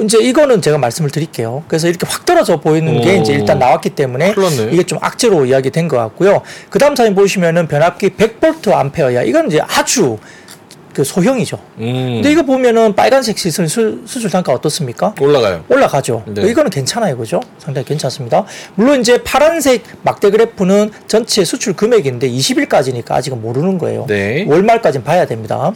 [0.03, 1.63] 이제 이거는 제가 말씀을 드릴게요.
[1.69, 3.21] 그래서 이렇게 확 떨어져 보이는 게 오.
[3.21, 4.33] 이제 일단 나왔기 때문에.
[4.73, 6.41] 이게 좀 악재로 이야기 된 것 같고요.
[6.69, 9.21] 그 다음 사진 보시면은 변압기 100V 암페어야.
[9.23, 10.17] 이건 이제 아주
[10.97, 11.59] 그 소형이죠.
[11.77, 12.13] 음.
[12.15, 15.13] 근데 이거 보면은 빨간색 시선 수, 수출 단가 어떻습니까?
[15.21, 15.63] 올라가요.
[15.69, 16.23] 올라가죠.
[16.25, 16.49] 네.
[16.49, 17.39] 이거는 괜찮아요, 그죠?
[17.59, 18.45] 상당히 괜찮습니다.
[18.73, 24.07] 물론 이제 파란색 막대 그래프는 전체 수출 금액인데 20일까지니까 아직은 모르는 거예요.
[24.07, 24.43] 네.
[24.47, 25.71] 월말까지는 봐야 됩니다.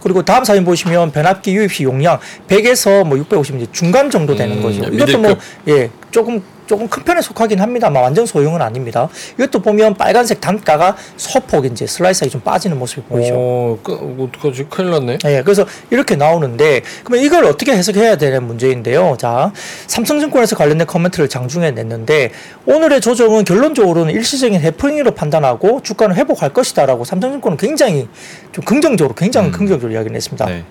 [0.00, 4.62] 그리고 다음 사진 보시면 변압기 유입시 용량 100에서 뭐 650 이제 중간 정도 되는 음,
[4.62, 4.84] 거죠.
[4.84, 5.20] 이것도 미들급.
[5.20, 5.36] 뭐
[5.68, 9.08] 예, 조금 조금 큰 편에 속하긴 합니다만 완전 소형은 아닙니다.
[9.38, 13.34] 이것도 보면 빨간색 단가가 소폭 이제 슬라이스하게 좀 빠지는 모습이 보이죠.
[13.36, 14.66] 어, 그, 어떡하지?
[14.70, 15.18] 큰일 났네.
[15.26, 19.16] 예, 그래서 이렇게 나오는데 그러면 이걸 어떻게 해석해야 되는 문제인데요.
[19.18, 19.52] 자,
[19.86, 22.30] 삼성증권에서 관련된 코멘트를 장중에 냈는데
[22.66, 28.08] 오늘의 조정은 결론적으로는 일시적인 해프닝으로 판단하고 주가는 회복할 것이다라고 삼성증권은 굉장히
[28.52, 29.52] 좀 긍정적으로 굉장히 음.
[29.52, 30.46] 긍정적으로 이야기를 했습니다.
[30.46, 30.64] 네.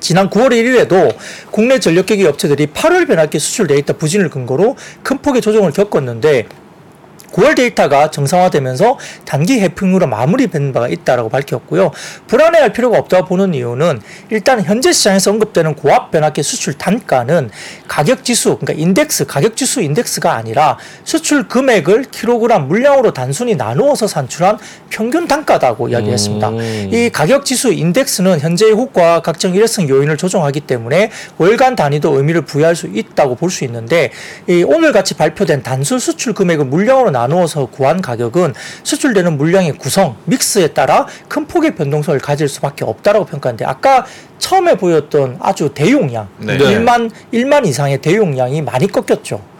[0.00, 1.14] 지난 9월 1일에도
[1.50, 6.46] 국내 전력기기 업체들이 8월 변압기 수출 데이터 부진을 근거로 큰 폭의 조정을 겪었는데
[7.32, 11.92] 9월 데이터가 정상화되면서 단기 해프닝으로 마무리된 바가 있다라고 밝혔고요.
[12.26, 17.50] 불안해할 필요가 없다고 보는 이유는 일단 현재 시장에서 언급되는 고압 변압기 수출 단가는
[17.88, 24.58] 가격 지수, 그러니까 인덱스, 가격 지수 인덱스가 아니라 수출 금액을 킬로그램 물량으로 단순히 나누어서 산출한
[24.90, 26.48] 평균 단가다고 이야기했습니다.
[26.48, 26.88] 음.
[26.92, 32.74] 이 가격 지수 인덱스는 현재의 호과 각종 일회성 요인을 조정하기 때문에 월간 단위도 의미를 부여할
[32.76, 34.10] 수 있다고 볼 수 있는데
[34.48, 40.16] 이 오늘 같이 발표된 단순 수출 금액을 물량으로 나 누어서 구한 가격은 수출되는 물량의 구성,
[40.24, 44.06] 믹스에 따라 큰 폭의 변동성을 가질 수밖에 없다라고 평가하는데 아까
[44.38, 46.56] 처음에 보였던 아주 대용량, 네.
[46.58, 46.64] 네.
[46.64, 49.52] 1만 1만 이상의 대용량이 많이 꺾였죠.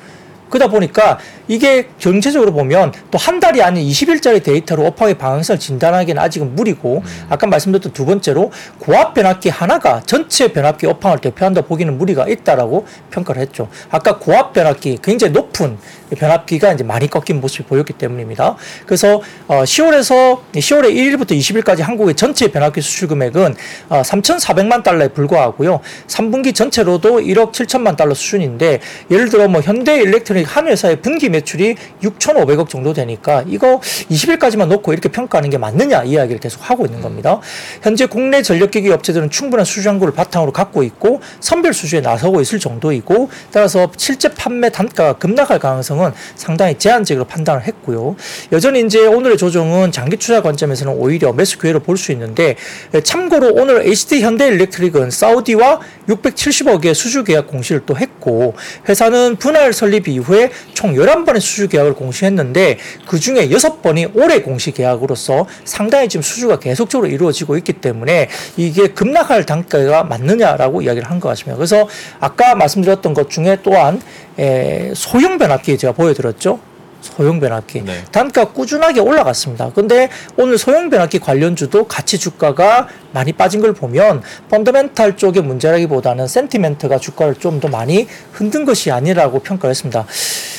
[0.53, 1.19] 그러다 보니까
[1.53, 7.47] 이게 전체적으로 보면 또 한 달이 아닌 20일짜리 데이터로 업황의 방향성을 진단하기는 아직은 무리고 아까
[7.47, 13.69] 말씀드렸던 두 번째로 고압 변압기 하나가 전체 변압기 업황을 대표한다 보기는 무리가 있다라고 평가를 했죠.
[13.91, 15.79] 아까 고압 변압기 굉장히 높은
[16.17, 18.57] 변압기가 이제 많이 꺾인 모습이 보였기 때문입니다.
[18.87, 23.55] 그래서 어 10월에서 10월에 1일부터 20일까지 한국의 전체 변압기 수출 금액은
[23.89, 25.81] 어 3,400만 달러에 불과하고요.
[26.09, 28.81] 3분기 전체로도 1억 7천만 달러 수준인데
[29.13, 34.69] 예를 들어 뭐 현대 일렉트로닉 한 회사의 분기 매출 이 6,500억 정도 되니까 이거 20일까지만
[34.69, 37.41] 놓고 이렇게 평가하는 게 맞느냐 이 이야기를 계속 하고 있는 겁니다.
[37.83, 43.31] 현재 국내 전력기기 업체들은 충분한 수주 잔고를 바탕으로 갖고 있고 선별 수주에 나서고 있을 정도이고
[43.51, 48.17] 따라서 실제 판매 단가가 급락할 가능성은 상당히 제한적으로 판단을 했고요.
[48.53, 52.57] 여전히 이제 오늘의 조정은 장기 투자 관점에서는 오히려 매수 기회로 볼 수 있는데
[53.05, 58.55] 참고로 오늘 HD 현대일렉트릭은 사우디와 670억의 수주 계약 공시를 또 했고
[58.89, 64.71] 회사는 분할 설립 이후에 총 11 번의 수주 계약을 공시했는데 그 중에 6번이 올해 공시
[64.73, 71.29] 계약으로서 상당히 지금 수주가 계속적으로 이루어지고 있기 때문에 이게 급락할 단가가 맞느냐라고 이야기를 한 것
[71.31, 71.57] 같습니다.
[71.57, 74.03] 그래서 아까 말씀드렸던 것 중에 또한
[74.39, 76.59] 에, 소형 변압기 제가 보여드렸죠.
[77.03, 78.05] 소형 변압기 네.
[78.11, 79.71] 단가 꾸준하게 올라갔습니다.
[79.75, 86.99] 근데 오늘 소형 변압기 관련주도 같이 주가가 많이 빠진 걸 보면 펀더멘탈 쪽의 문제라기보다는 센티멘트가
[86.99, 90.07] 주가를 좀 더 많이 흔든 것이 아니라고 평가했습니다.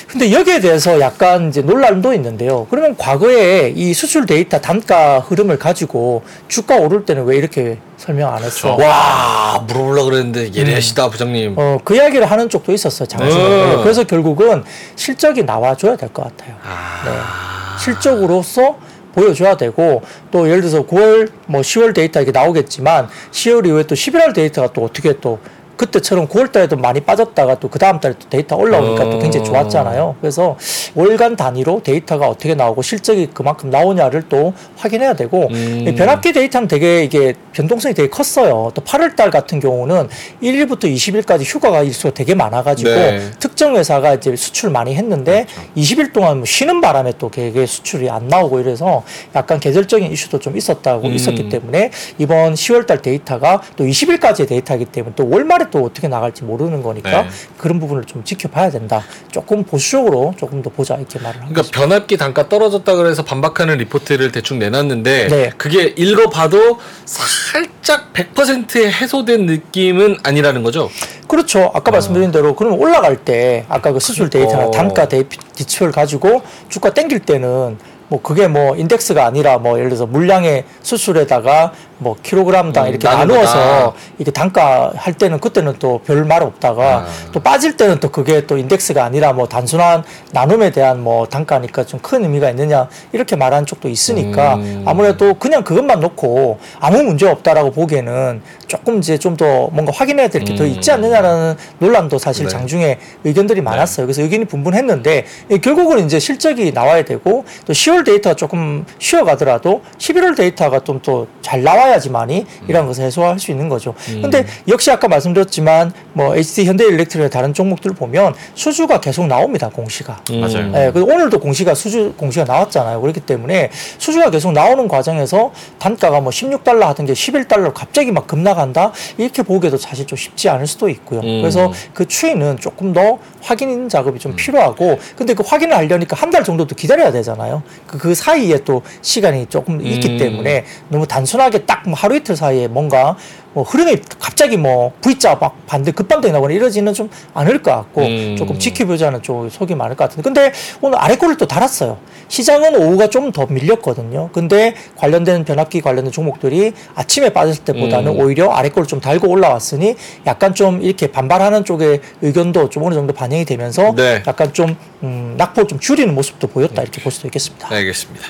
[0.07, 2.67] 근데 여기에 대해서 약간 이제 논란도 있는데요.
[2.69, 8.43] 그러면 과거에 이 수출 데이터 단가 흐름을 가지고 주가 오를 때는 왜 이렇게 설명 안
[8.43, 8.75] 했어?
[8.75, 8.83] 그렇죠.
[8.83, 11.55] 와 물어보려 그랬는데 예리하시다 부장님.
[11.57, 13.75] 어, 그 이야기를 하는 쪽도 있었어요, 장중에.
[13.75, 13.81] 음.
[13.81, 14.63] 그래서 결국은
[14.95, 16.32] 실적이 나와줘야 될 것 같아요.
[16.63, 17.01] 아.
[17.05, 17.83] 네.
[17.83, 18.77] 실적으로서
[19.13, 24.33] 보여줘야 되고 또 예를 들어서 9월 뭐 10월 데이터 이게 나오겠지만 10월 이후에 또 11월
[24.33, 25.39] 데이터가 또 어떻게 또
[25.75, 30.17] 그때처럼 9월 달에도 많이 빠졌다가 또 그 다음 달에 또 데이터 올라오니까 또 굉장히 좋았잖아요.
[30.21, 30.55] 그래서
[30.93, 35.85] 월간 단위로 데이터가 어떻게 나오고 실적이 그만큼 나오냐를 또 확인해야 되고 음.
[35.87, 38.71] 이 변압기 데이터는 되게 이게 변동성이 되게 컸어요.
[38.75, 40.07] 또 8월 달 같은 경우는
[40.43, 43.31] 1일부터 20일까지 휴가가 일수가 되게 많아가지고 네.
[43.39, 45.71] 특정 회사가 이제 수출 많이 했는데 그렇죠.
[45.75, 49.01] 20일 동안 뭐 쉬는 바람에 또 그게 수출이 안 나오고 이래서
[49.35, 51.13] 약간 계절적인 이슈도 좀 있었다고 음.
[51.13, 56.43] 있었기 때문에 이번 10월 달 데이터가 또 20일까지의 데이터이기 때문에 또 월말에 또 어떻게 나갈지
[56.43, 57.29] 모르는 거니까 네.
[57.57, 59.03] 그런 부분을 좀 지켜봐야 된다.
[59.31, 64.31] 조금 보수적으로 조금 더 보자 이렇게 말을 하고 그러니까 변압기 단가 떨어졌다 그래서 반박하는 리포트를
[64.31, 65.51] 대충 내놨는데 네.
[65.57, 70.89] 그게 읽어봐도 살짝 100%의 해소된 느낌은 아니라는 거죠.
[71.27, 71.71] 그렇죠.
[71.73, 74.71] 아까 말씀드린 대로 그러면 올라갈 때 아까 그 수출 데이터나 어.
[74.71, 75.23] 단가 대
[75.53, 77.77] 지표를 가지고 주가 땡길 때는
[78.09, 81.73] 뭐 그게 뭐 인덱스가 아니라 뭐 예를 들어서 물량의 수출에다가
[82.03, 83.07] 뭐 킬로그램당 음, 이렇게.
[83.07, 87.05] 나누어서 이렇게 단가 할 때는 그때는 또 별 말 없다가 아.
[87.31, 91.99] 또 빠질 때는 또 그게 또 인덱스가 아니라 뭐 단순한 나눔에 대한 뭐 단가니까 좀
[92.03, 94.83] 큰 의미가 있느냐 이렇게 말하는 쪽도 있으니까 음.
[94.85, 100.43] 아무래도 그냥 그것만 놓고 아무 문제 없다라고 보기에는 조금 이제 좀 더 뭔가 확인해야 될
[100.43, 100.69] 게더 음.
[100.69, 102.51] 있지 않느냐라는 논란도 사실 네.
[102.51, 104.05] 장중에 의견들이 많았어요.
[104.05, 110.35] 그래서 의견이 분분했는데 이 결국은 이제 실적이 나와야 되고 또 10월 데이터가 조금 쉬어가더라도 11월
[110.35, 113.95] 데이터가 좀 또 잘 나와야 지만이 이런 것을 해소할 수 있는 거죠.
[114.05, 119.69] 근데 역시 아까 말씀드렸지만 뭐 HT 현대일렉트릭의 다른 종목들을 보면 수주가 계속 나옵니다.
[119.69, 120.21] 공시가.
[120.29, 120.71] 맞아요.
[120.75, 122.99] 예, 그래서 오늘도 공시가 수주 공시가 나왔잖아요.
[123.01, 128.91] 그렇기 때문에 수주가 계속 나오는 과정에서 단가가 뭐 16달러 하던 게 11달러 갑자기 막 급나간다
[129.17, 131.21] 이렇게 보기에도 사실 좀 쉽지 않을 수도 있고요.
[131.21, 131.41] 음.
[131.41, 136.43] 그래서 그 추이는 조금 더 확인 작업이 좀 필요하고 근데 그 확인을 하려니까 한 달
[136.43, 137.61] 정도 또 기다려야 되잖아요.
[137.85, 140.17] 그, 그 사이에 또 시간이 조금 있기 음.
[140.17, 143.15] 때문에 너무 단순하게 딱뭐 하루 이틀 사이에 뭔가
[143.53, 148.35] 뭐 흐름이 갑자기 뭐 V자 막 반대 급반등이 나거나 이러지는 좀 않을 것 같고 음.
[148.37, 151.97] 조금 지켜보자는 쪽 속이 많을 것 같은데 근데 오늘 아래꼬리를 또 달았어요.
[152.27, 154.29] 시장은 오후가 좀 더 밀렸거든요.
[154.31, 158.19] 근데 관련된 변압기 관련된 종목들이 아침에 빠졌을 때보다는 음.
[158.19, 159.95] 오히려 아래꼬리를 좀 달고 올라왔으니
[160.27, 164.21] 약간 좀 이렇게 반발하는 쪽의 의견도 좀 어느 정도 반영이 되면서 네.
[164.27, 167.73] 약간 좀 음, 낙폭 좀 줄이는 모습도 보였다 이렇게 볼 수도 있겠습니다.
[167.73, 168.27] 알겠습니다.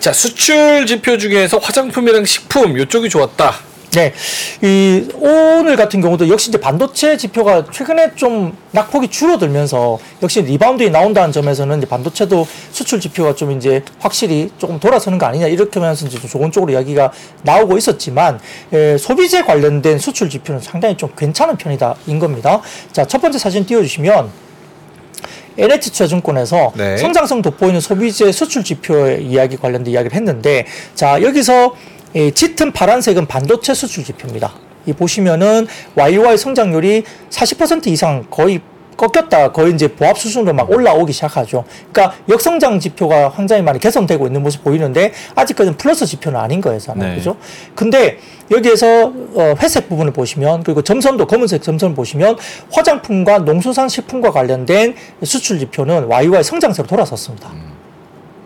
[0.00, 3.67] 자 수출 지표 중에서 화장품이랑 식품 이쪽이 좋았다.
[3.92, 4.12] 네,
[4.62, 11.32] 이 오늘 같은 경우도 역시 이제 반도체 지표가 최근에 좀 낙폭이 줄어들면서 역시 리바운드가 나온다는
[11.32, 16.18] 점에서는 이제 반도체도 수출 지표가 좀 이제 확실히 조금 돌아서는 거 아니냐 이렇게 하면서 이제
[16.18, 18.40] 좀 좋은 쪽으로 이야기가 나오고 있었지만
[18.72, 22.60] 에, 소비재 관련된 수출 지표는 상당히 좀 괜찮은 편이다 인 겁니다.
[22.92, 24.48] 자, 첫 번째 사진 띄워주시면
[25.58, 26.96] NH투자증권에서 네.
[26.98, 31.74] 성장성 돋보이는 소비재 수출 지표의 이야기 관련된 이야기를 했는데 자 여기서
[32.14, 34.52] 이 짙은 파란색은 반도체 수출 지표입니다.
[34.86, 35.66] 이 보시면은
[35.96, 38.60] YY 성장률이 40% 이상 거의
[38.98, 41.64] 꺾였다 거의 이제 보합 수준으로 막 올라오기 시작하죠.
[41.92, 47.10] 그러니까 역성장 지표가 굉장히 많이 개선되고 있는 모습 보이는데 아직까지는 플러스 지표는 아닌 거잖아요.
[47.10, 47.16] 네.
[47.16, 47.36] 그죠?
[47.76, 48.18] 근데
[48.50, 52.36] 여기에서 어, 회색 부분을 보시면 그리고 점선도 검은색 점선을 보시면
[52.72, 57.52] 화장품과 농수산 식품과 관련된 수출 지표는 YY 성장세로 돌아섰습니다.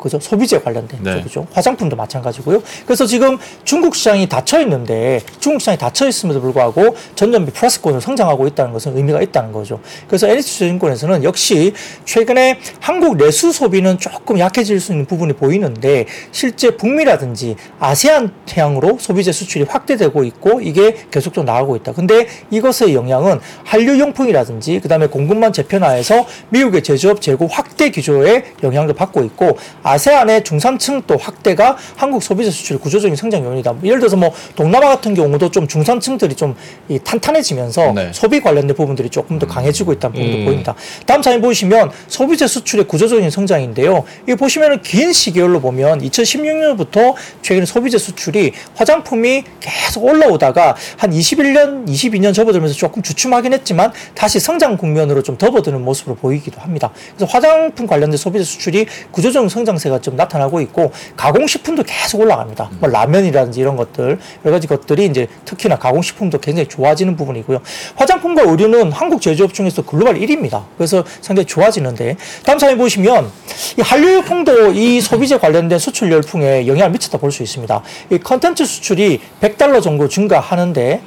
[0.02, 0.18] 그죠?
[0.18, 1.18] 소비재 관련된 네.
[1.18, 1.46] 쪽이죠.
[1.52, 2.60] 화장품도 마찬가지고요.
[2.84, 8.72] 그래서 지금 중국 시장이 닫혀 있는데 중국 시장이 닫혀 있음에도 불구하고 전년비 플러스권을 성장하고 있다는
[8.72, 9.78] 것은 의미가 있다는 거죠.
[10.08, 11.72] 그래서 NH투자증권에서는 역시
[12.04, 19.30] 최근에 한국 내수 소비는 조금 약해질 수 있는 부분이 보이는데 실제 북미라든지 아세안 태양으로 소비재
[19.30, 21.92] 수출이 확대되고 있고 이게 계속적으로 나가고 있다.
[21.92, 29.22] 근데 이것의 영향은 한류 용품이라든지 그다음에 공급망 재편화에서 미국의 제조업 재고 확대 기조에 영향을 받고
[29.22, 29.56] 있고
[29.92, 33.74] 아세안의 중산층 또 확대가 한국 소비재 수출의 구조적인 성장 요인이다.
[33.84, 36.54] 예를 들어서 뭐 동남아 같은 경우도 좀 중산층들이 좀
[36.88, 38.10] 이 탄탄해지면서 네.
[38.12, 40.44] 소비 관련된 부분들이 조금 더 강해지고 있다는 부분도 음.
[40.44, 40.74] 보입니다.
[41.06, 44.04] 다음 사진 보시면 소비재 수출의 구조적인 성장인데요.
[44.28, 52.34] 이 보시면은 긴 시계열로 보면 2016년부터 최근에 소비재 수출이 화장품이 계속 올라오다가 한 21년, 22년
[52.34, 56.90] 접어들면서 조금 주춤하긴 했지만 다시 성장 국면으로 좀 접어드는 모습으로 보이기도 합니다.
[57.16, 62.70] 그래서 화장품 관련된 소비재 수출이 구조적인 성장 세가 좀 나타나고 있고 가공식품도 계속 올라갑니다.
[62.78, 67.60] 뭐 라면이라든지 이런 것들 여러 가지 것들이 이제 특히나 가공식품도 굉장히 좋아지는 부분이고요.
[67.96, 70.62] 화장품과 의류는 한국 제조업 중에서 글로벌 1위입니다.
[70.76, 73.30] 그래서 상당히 좋아지는데 다음 사진 보시면
[73.78, 77.82] 이 한류 열풍도 이 소비재 관련된 수출 열풍에 영향을 미쳤다 볼 수 있습니다.
[78.10, 81.00] 이 컨텐츠 수출이 100달러 정도 증가하는데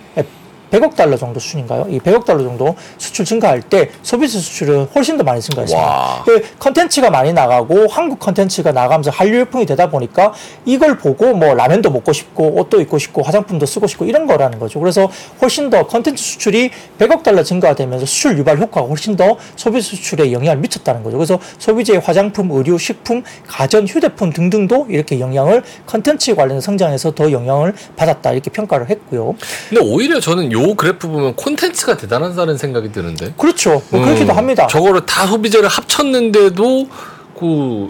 [0.71, 1.87] 100억 달러 정도 수준인가요?
[1.89, 5.87] 이 100억 달러 정도 수출 증가할 때 소비재 수출은 훨씬 더 많이 증가했습니다.
[5.87, 6.23] 와.
[6.25, 10.33] 그 컨텐츠가 많이 나가고 한국 컨텐츠가 나가면서 한류 열풍이 되다 보니까
[10.65, 14.79] 이걸 보고 뭐 라면도 먹고 싶고 옷도 입고 싶고 화장품도 쓰고 싶고 이런 거라는 거죠.
[14.79, 15.09] 그래서
[15.41, 20.57] 훨씬 더 컨텐츠 수출이 100억 달러 증가되면서 수출 유발 효과가 훨씬 더 소비 수출에 영향을
[20.57, 21.17] 미쳤다는 거죠.
[21.17, 27.73] 그래서 소비재의 화장품, 의류, 식품, 가전, 휴대폰 등등도 이렇게 영향을 컨텐츠에 관련된 성장에서 더 영향을
[27.95, 29.35] 받았다 이렇게 평가를 했고요.
[29.69, 33.33] 근데 오히려 저는 요 그래프 보면 콘텐츠가 대단하다는 생각이 드는데.
[33.37, 33.81] 그렇죠.
[33.89, 34.67] 뭐 그렇기도 음, 합니다.
[34.67, 36.87] 저거를 다 소비재를 합쳤는데도
[37.37, 37.89] 그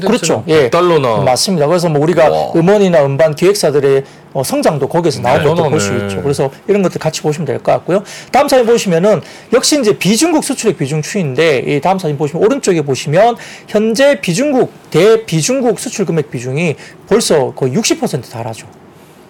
[0.00, 0.44] 그렇죠.
[0.48, 0.70] 예.
[0.70, 1.66] 100달러나 맞습니다.
[1.66, 2.52] 그래서 뭐 우리가 와.
[2.56, 5.44] 음원이나 음반 기획사들의 어, 성장도 거기에서 나온 네.
[5.44, 5.94] 것도 볼 수.
[5.94, 6.22] 있죠.
[6.22, 8.02] 그래서 이런 것들 같이 보시면 될 것 같고요.
[8.32, 9.20] 다음 사진 보시면은
[9.52, 13.36] 역시 이제 비중국 수출의 비중 추인데 이 다음 사진 보시면 오른쪽에 보시면
[13.68, 16.76] 현재 비중국 대 비중국 수출 금액 비중이
[17.08, 18.66] 벌써 거의 60% 달하죠.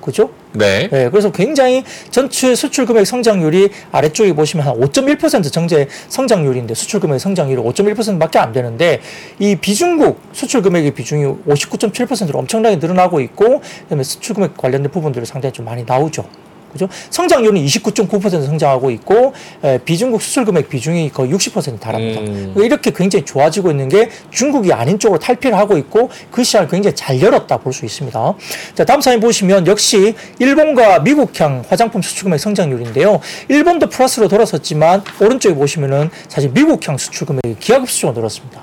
[0.04, 0.28] 그죠?
[0.52, 0.88] 네.
[0.90, 7.18] 네, 그래서 굉장히 전체 수출 금액 성장률이 아래쪽에 보시면 한 5.1% 정제 성장률인데 수출 금액
[7.18, 9.00] 성장률이 5.1%밖에 안 되는데
[9.38, 15.54] 이 비중국 수출 금액의 비중이 59.7%로 엄청나게 늘어나고 있고 그다음에 수출 금액 관련된 부분들이 상당히
[15.54, 16.26] 좀 많이 나오죠.
[16.74, 16.88] 그죠?
[17.10, 19.32] 성장률은 29.9% 성장하고 있고
[19.62, 22.20] 에, 비중국 수출 금액 비중이 거의 60% 달합니다.
[22.20, 22.50] 음.
[22.52, 26.94] 그러니까 이렇게 굉장히 좋아지고 있는 게 중국이 아닌 쪽으로 탈피를 하고 있고 그 시장을 굉장히
[26.94, 28.34] 잘 열었다 볼 수 있습니다.
[28.74, 33.20] 자, 다음 사진 보시면 역시 일본과 미국향 화장품 수출 금액 성장률인데요.
[33.48, 38.60] 일본도 플러스로 돌아섰지만 오른쪽에 보시면은 사실 미국향 수출 금액이 기하급수적으로 늘었습니다.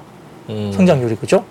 [0.50, 0.72] 음.
[0.76, 1.44] 성장률이 그죠?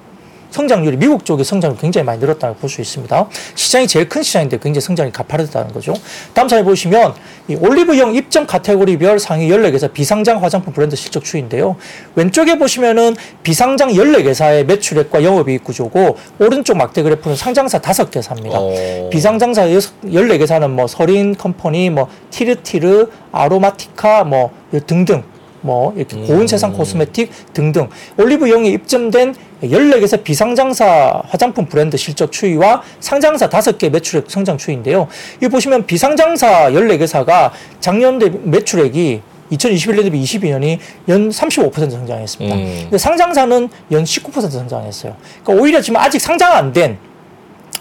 [0.51, 3.27] 성장률이 미국 쪽의 성장률이 굉장히 많이 늘었다고 볼 수 있습니다.
[3.57, 5.93] 시장이 제일 큰 시장인데 굉장히 성장이 가파르다는 거죠.
[6.35, 7.15] 다음 사진 보시면
[7.49, 11.77] 이 올리브영 입점 카테고리별 상위 14개사 비상장 화장품 브랜드 실적 추인데요.
[12.15, 18.53] 왼쪽에 보시면은 비상장 14개사의 매출액과 영업이익 구조고 오른쪽 막대 그래프는 상장사 5개사입니다.
[18.55, 19.09] 어.
[19.11, 24.51] 비상장사 14개사는 뭐 서린 컴퍼니, 뭐 티르티르, 아로마티카 뭐
[24.87, 25.25] 등등
[25.63, 33.49] 뭐 이렇게 고운 세상 코스메틱 등등 올리브영에 입점된 14개사 비상장사 화장품 브랜드 실적 추이와 상장사
[33.49, 35.09] 5개 매출액 성장 추이인데요.
[35.43, 42.55] 이 보시면 비상장사 14개사가 작년 대 매출액이 2021년 대비 22년이 연 35% 성장했습니다.
[42.55, 42.79] 음.
[42.83, 45.17] 근데 상장사는 연 19% 성장했어요.
[45.43, 46.99] 그러니까 오히려 지금 아직 상장 안된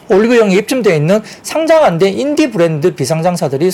[0.10, 3.70] 올리브영에 입점되어 있는 상장 안 된 인디 브랜드 비상장사들이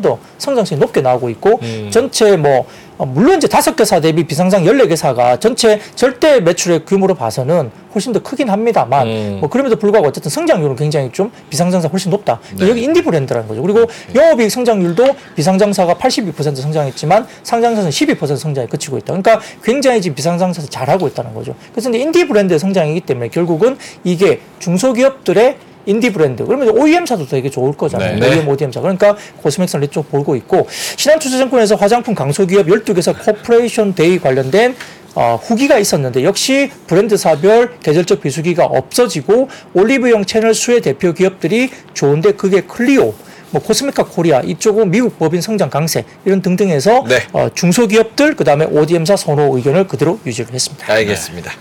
[0.00, 1.90] 더 성장성이 높게 나오고 있고 음.
[1.92, 7.70] 전체 뭐 어, 물론 이제 다섯 개사 대비 비상장 14개사가 전체 절대 매출의 규모로 봐서는
[7.94, 9.36] 훨씬 더 크긴 합니다만 음.
[9.40, 12.40] 뭐 그럼에도 불구하고 어쨌든 성장률은 굉장히 좀 비상장사 훨씬 높다.
[12.56, 12.68] 네.
[12.68, 13.62] 여기 인디 브랜드라는 거죠.
[13.62, 19.06] 그리고 영업이익 성장률도 비상장사가 82% 성장했지만 상장사는 12% 성장에 그치고 있다.
[19.06, 21.54] 그러니까 굉장히 지금 비상장사에서 잘하고 있다는 거죠.
[21.72, 28.18] 그래서 인디 브랜드의 성장이기 때문에 결국은 이게 중소기업들의 인디 브랜드 그러면 OEM사도 되게 좋을 거잖아요.
[28.18, 28.28] 네.
[28.28, 34.74] OEM, ODM사 그러니까 코스맥스를 이쪽 보고 있고 신한투자증권에서 화장품 강소기업 12개사 corporation day 관련된
[35.16, 42.32] 어, 후기가 있었는데 역시 브랜드 사별 계절적 비수기가 없어지고 올리브영 채널 수혜 대표 기업들이 좋은데
[42.32, 43.14] 그게 클리오
[43.54, 47.24] 뭐 코스메카 코리아 이쪽은 미국 법인 성장 강세 이런 등등해서 네.
[47.32, 50.92] 어, 중소기업들 그다음에 ODM사 선호 의견을 그대로 유지를 했습니다.
[50.92, 51.52] 알겠습니다.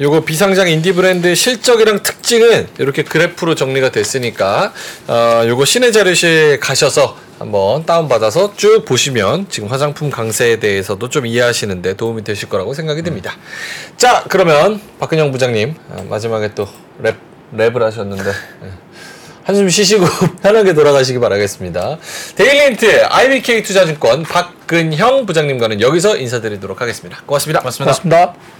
[0.00, 4.72] 요거 비상장 인디 브랜드 실적이랑 특징은 이렇게 그래프로 정리가 됐으니까
[5.08, 11.94] 어 요거 시내 자료실 가셔서 한번 다운받아서 쭉 보시면 지금 화장품 강세에 대해서도 좀 이해하시는데
[11.94, 13.32] 도움이 되실 거라고 생각이 듭니다.
[13.96, 16.68] 자, 그러면 박근형 부장님 아, 마지막에 또
[17.02, 17.16] 랩
[17.54, 18.89] 랩을 하셨는데 예.
[19.44, 20.04] 한숨 쉬시고
[20.42, 21.98] 편하게 돌아가시기 바라겠습니다.
[22.36, 27.20] 데일리힌트 IBK 투자증권 박근형 부장님과는 여기서 인사드리도록 하겠습니다.
[27.26, 27.60] 고맙습니다.
[27.60, 27.84] 고맙습니다.
[27.92, 28.59] 고맙습니다.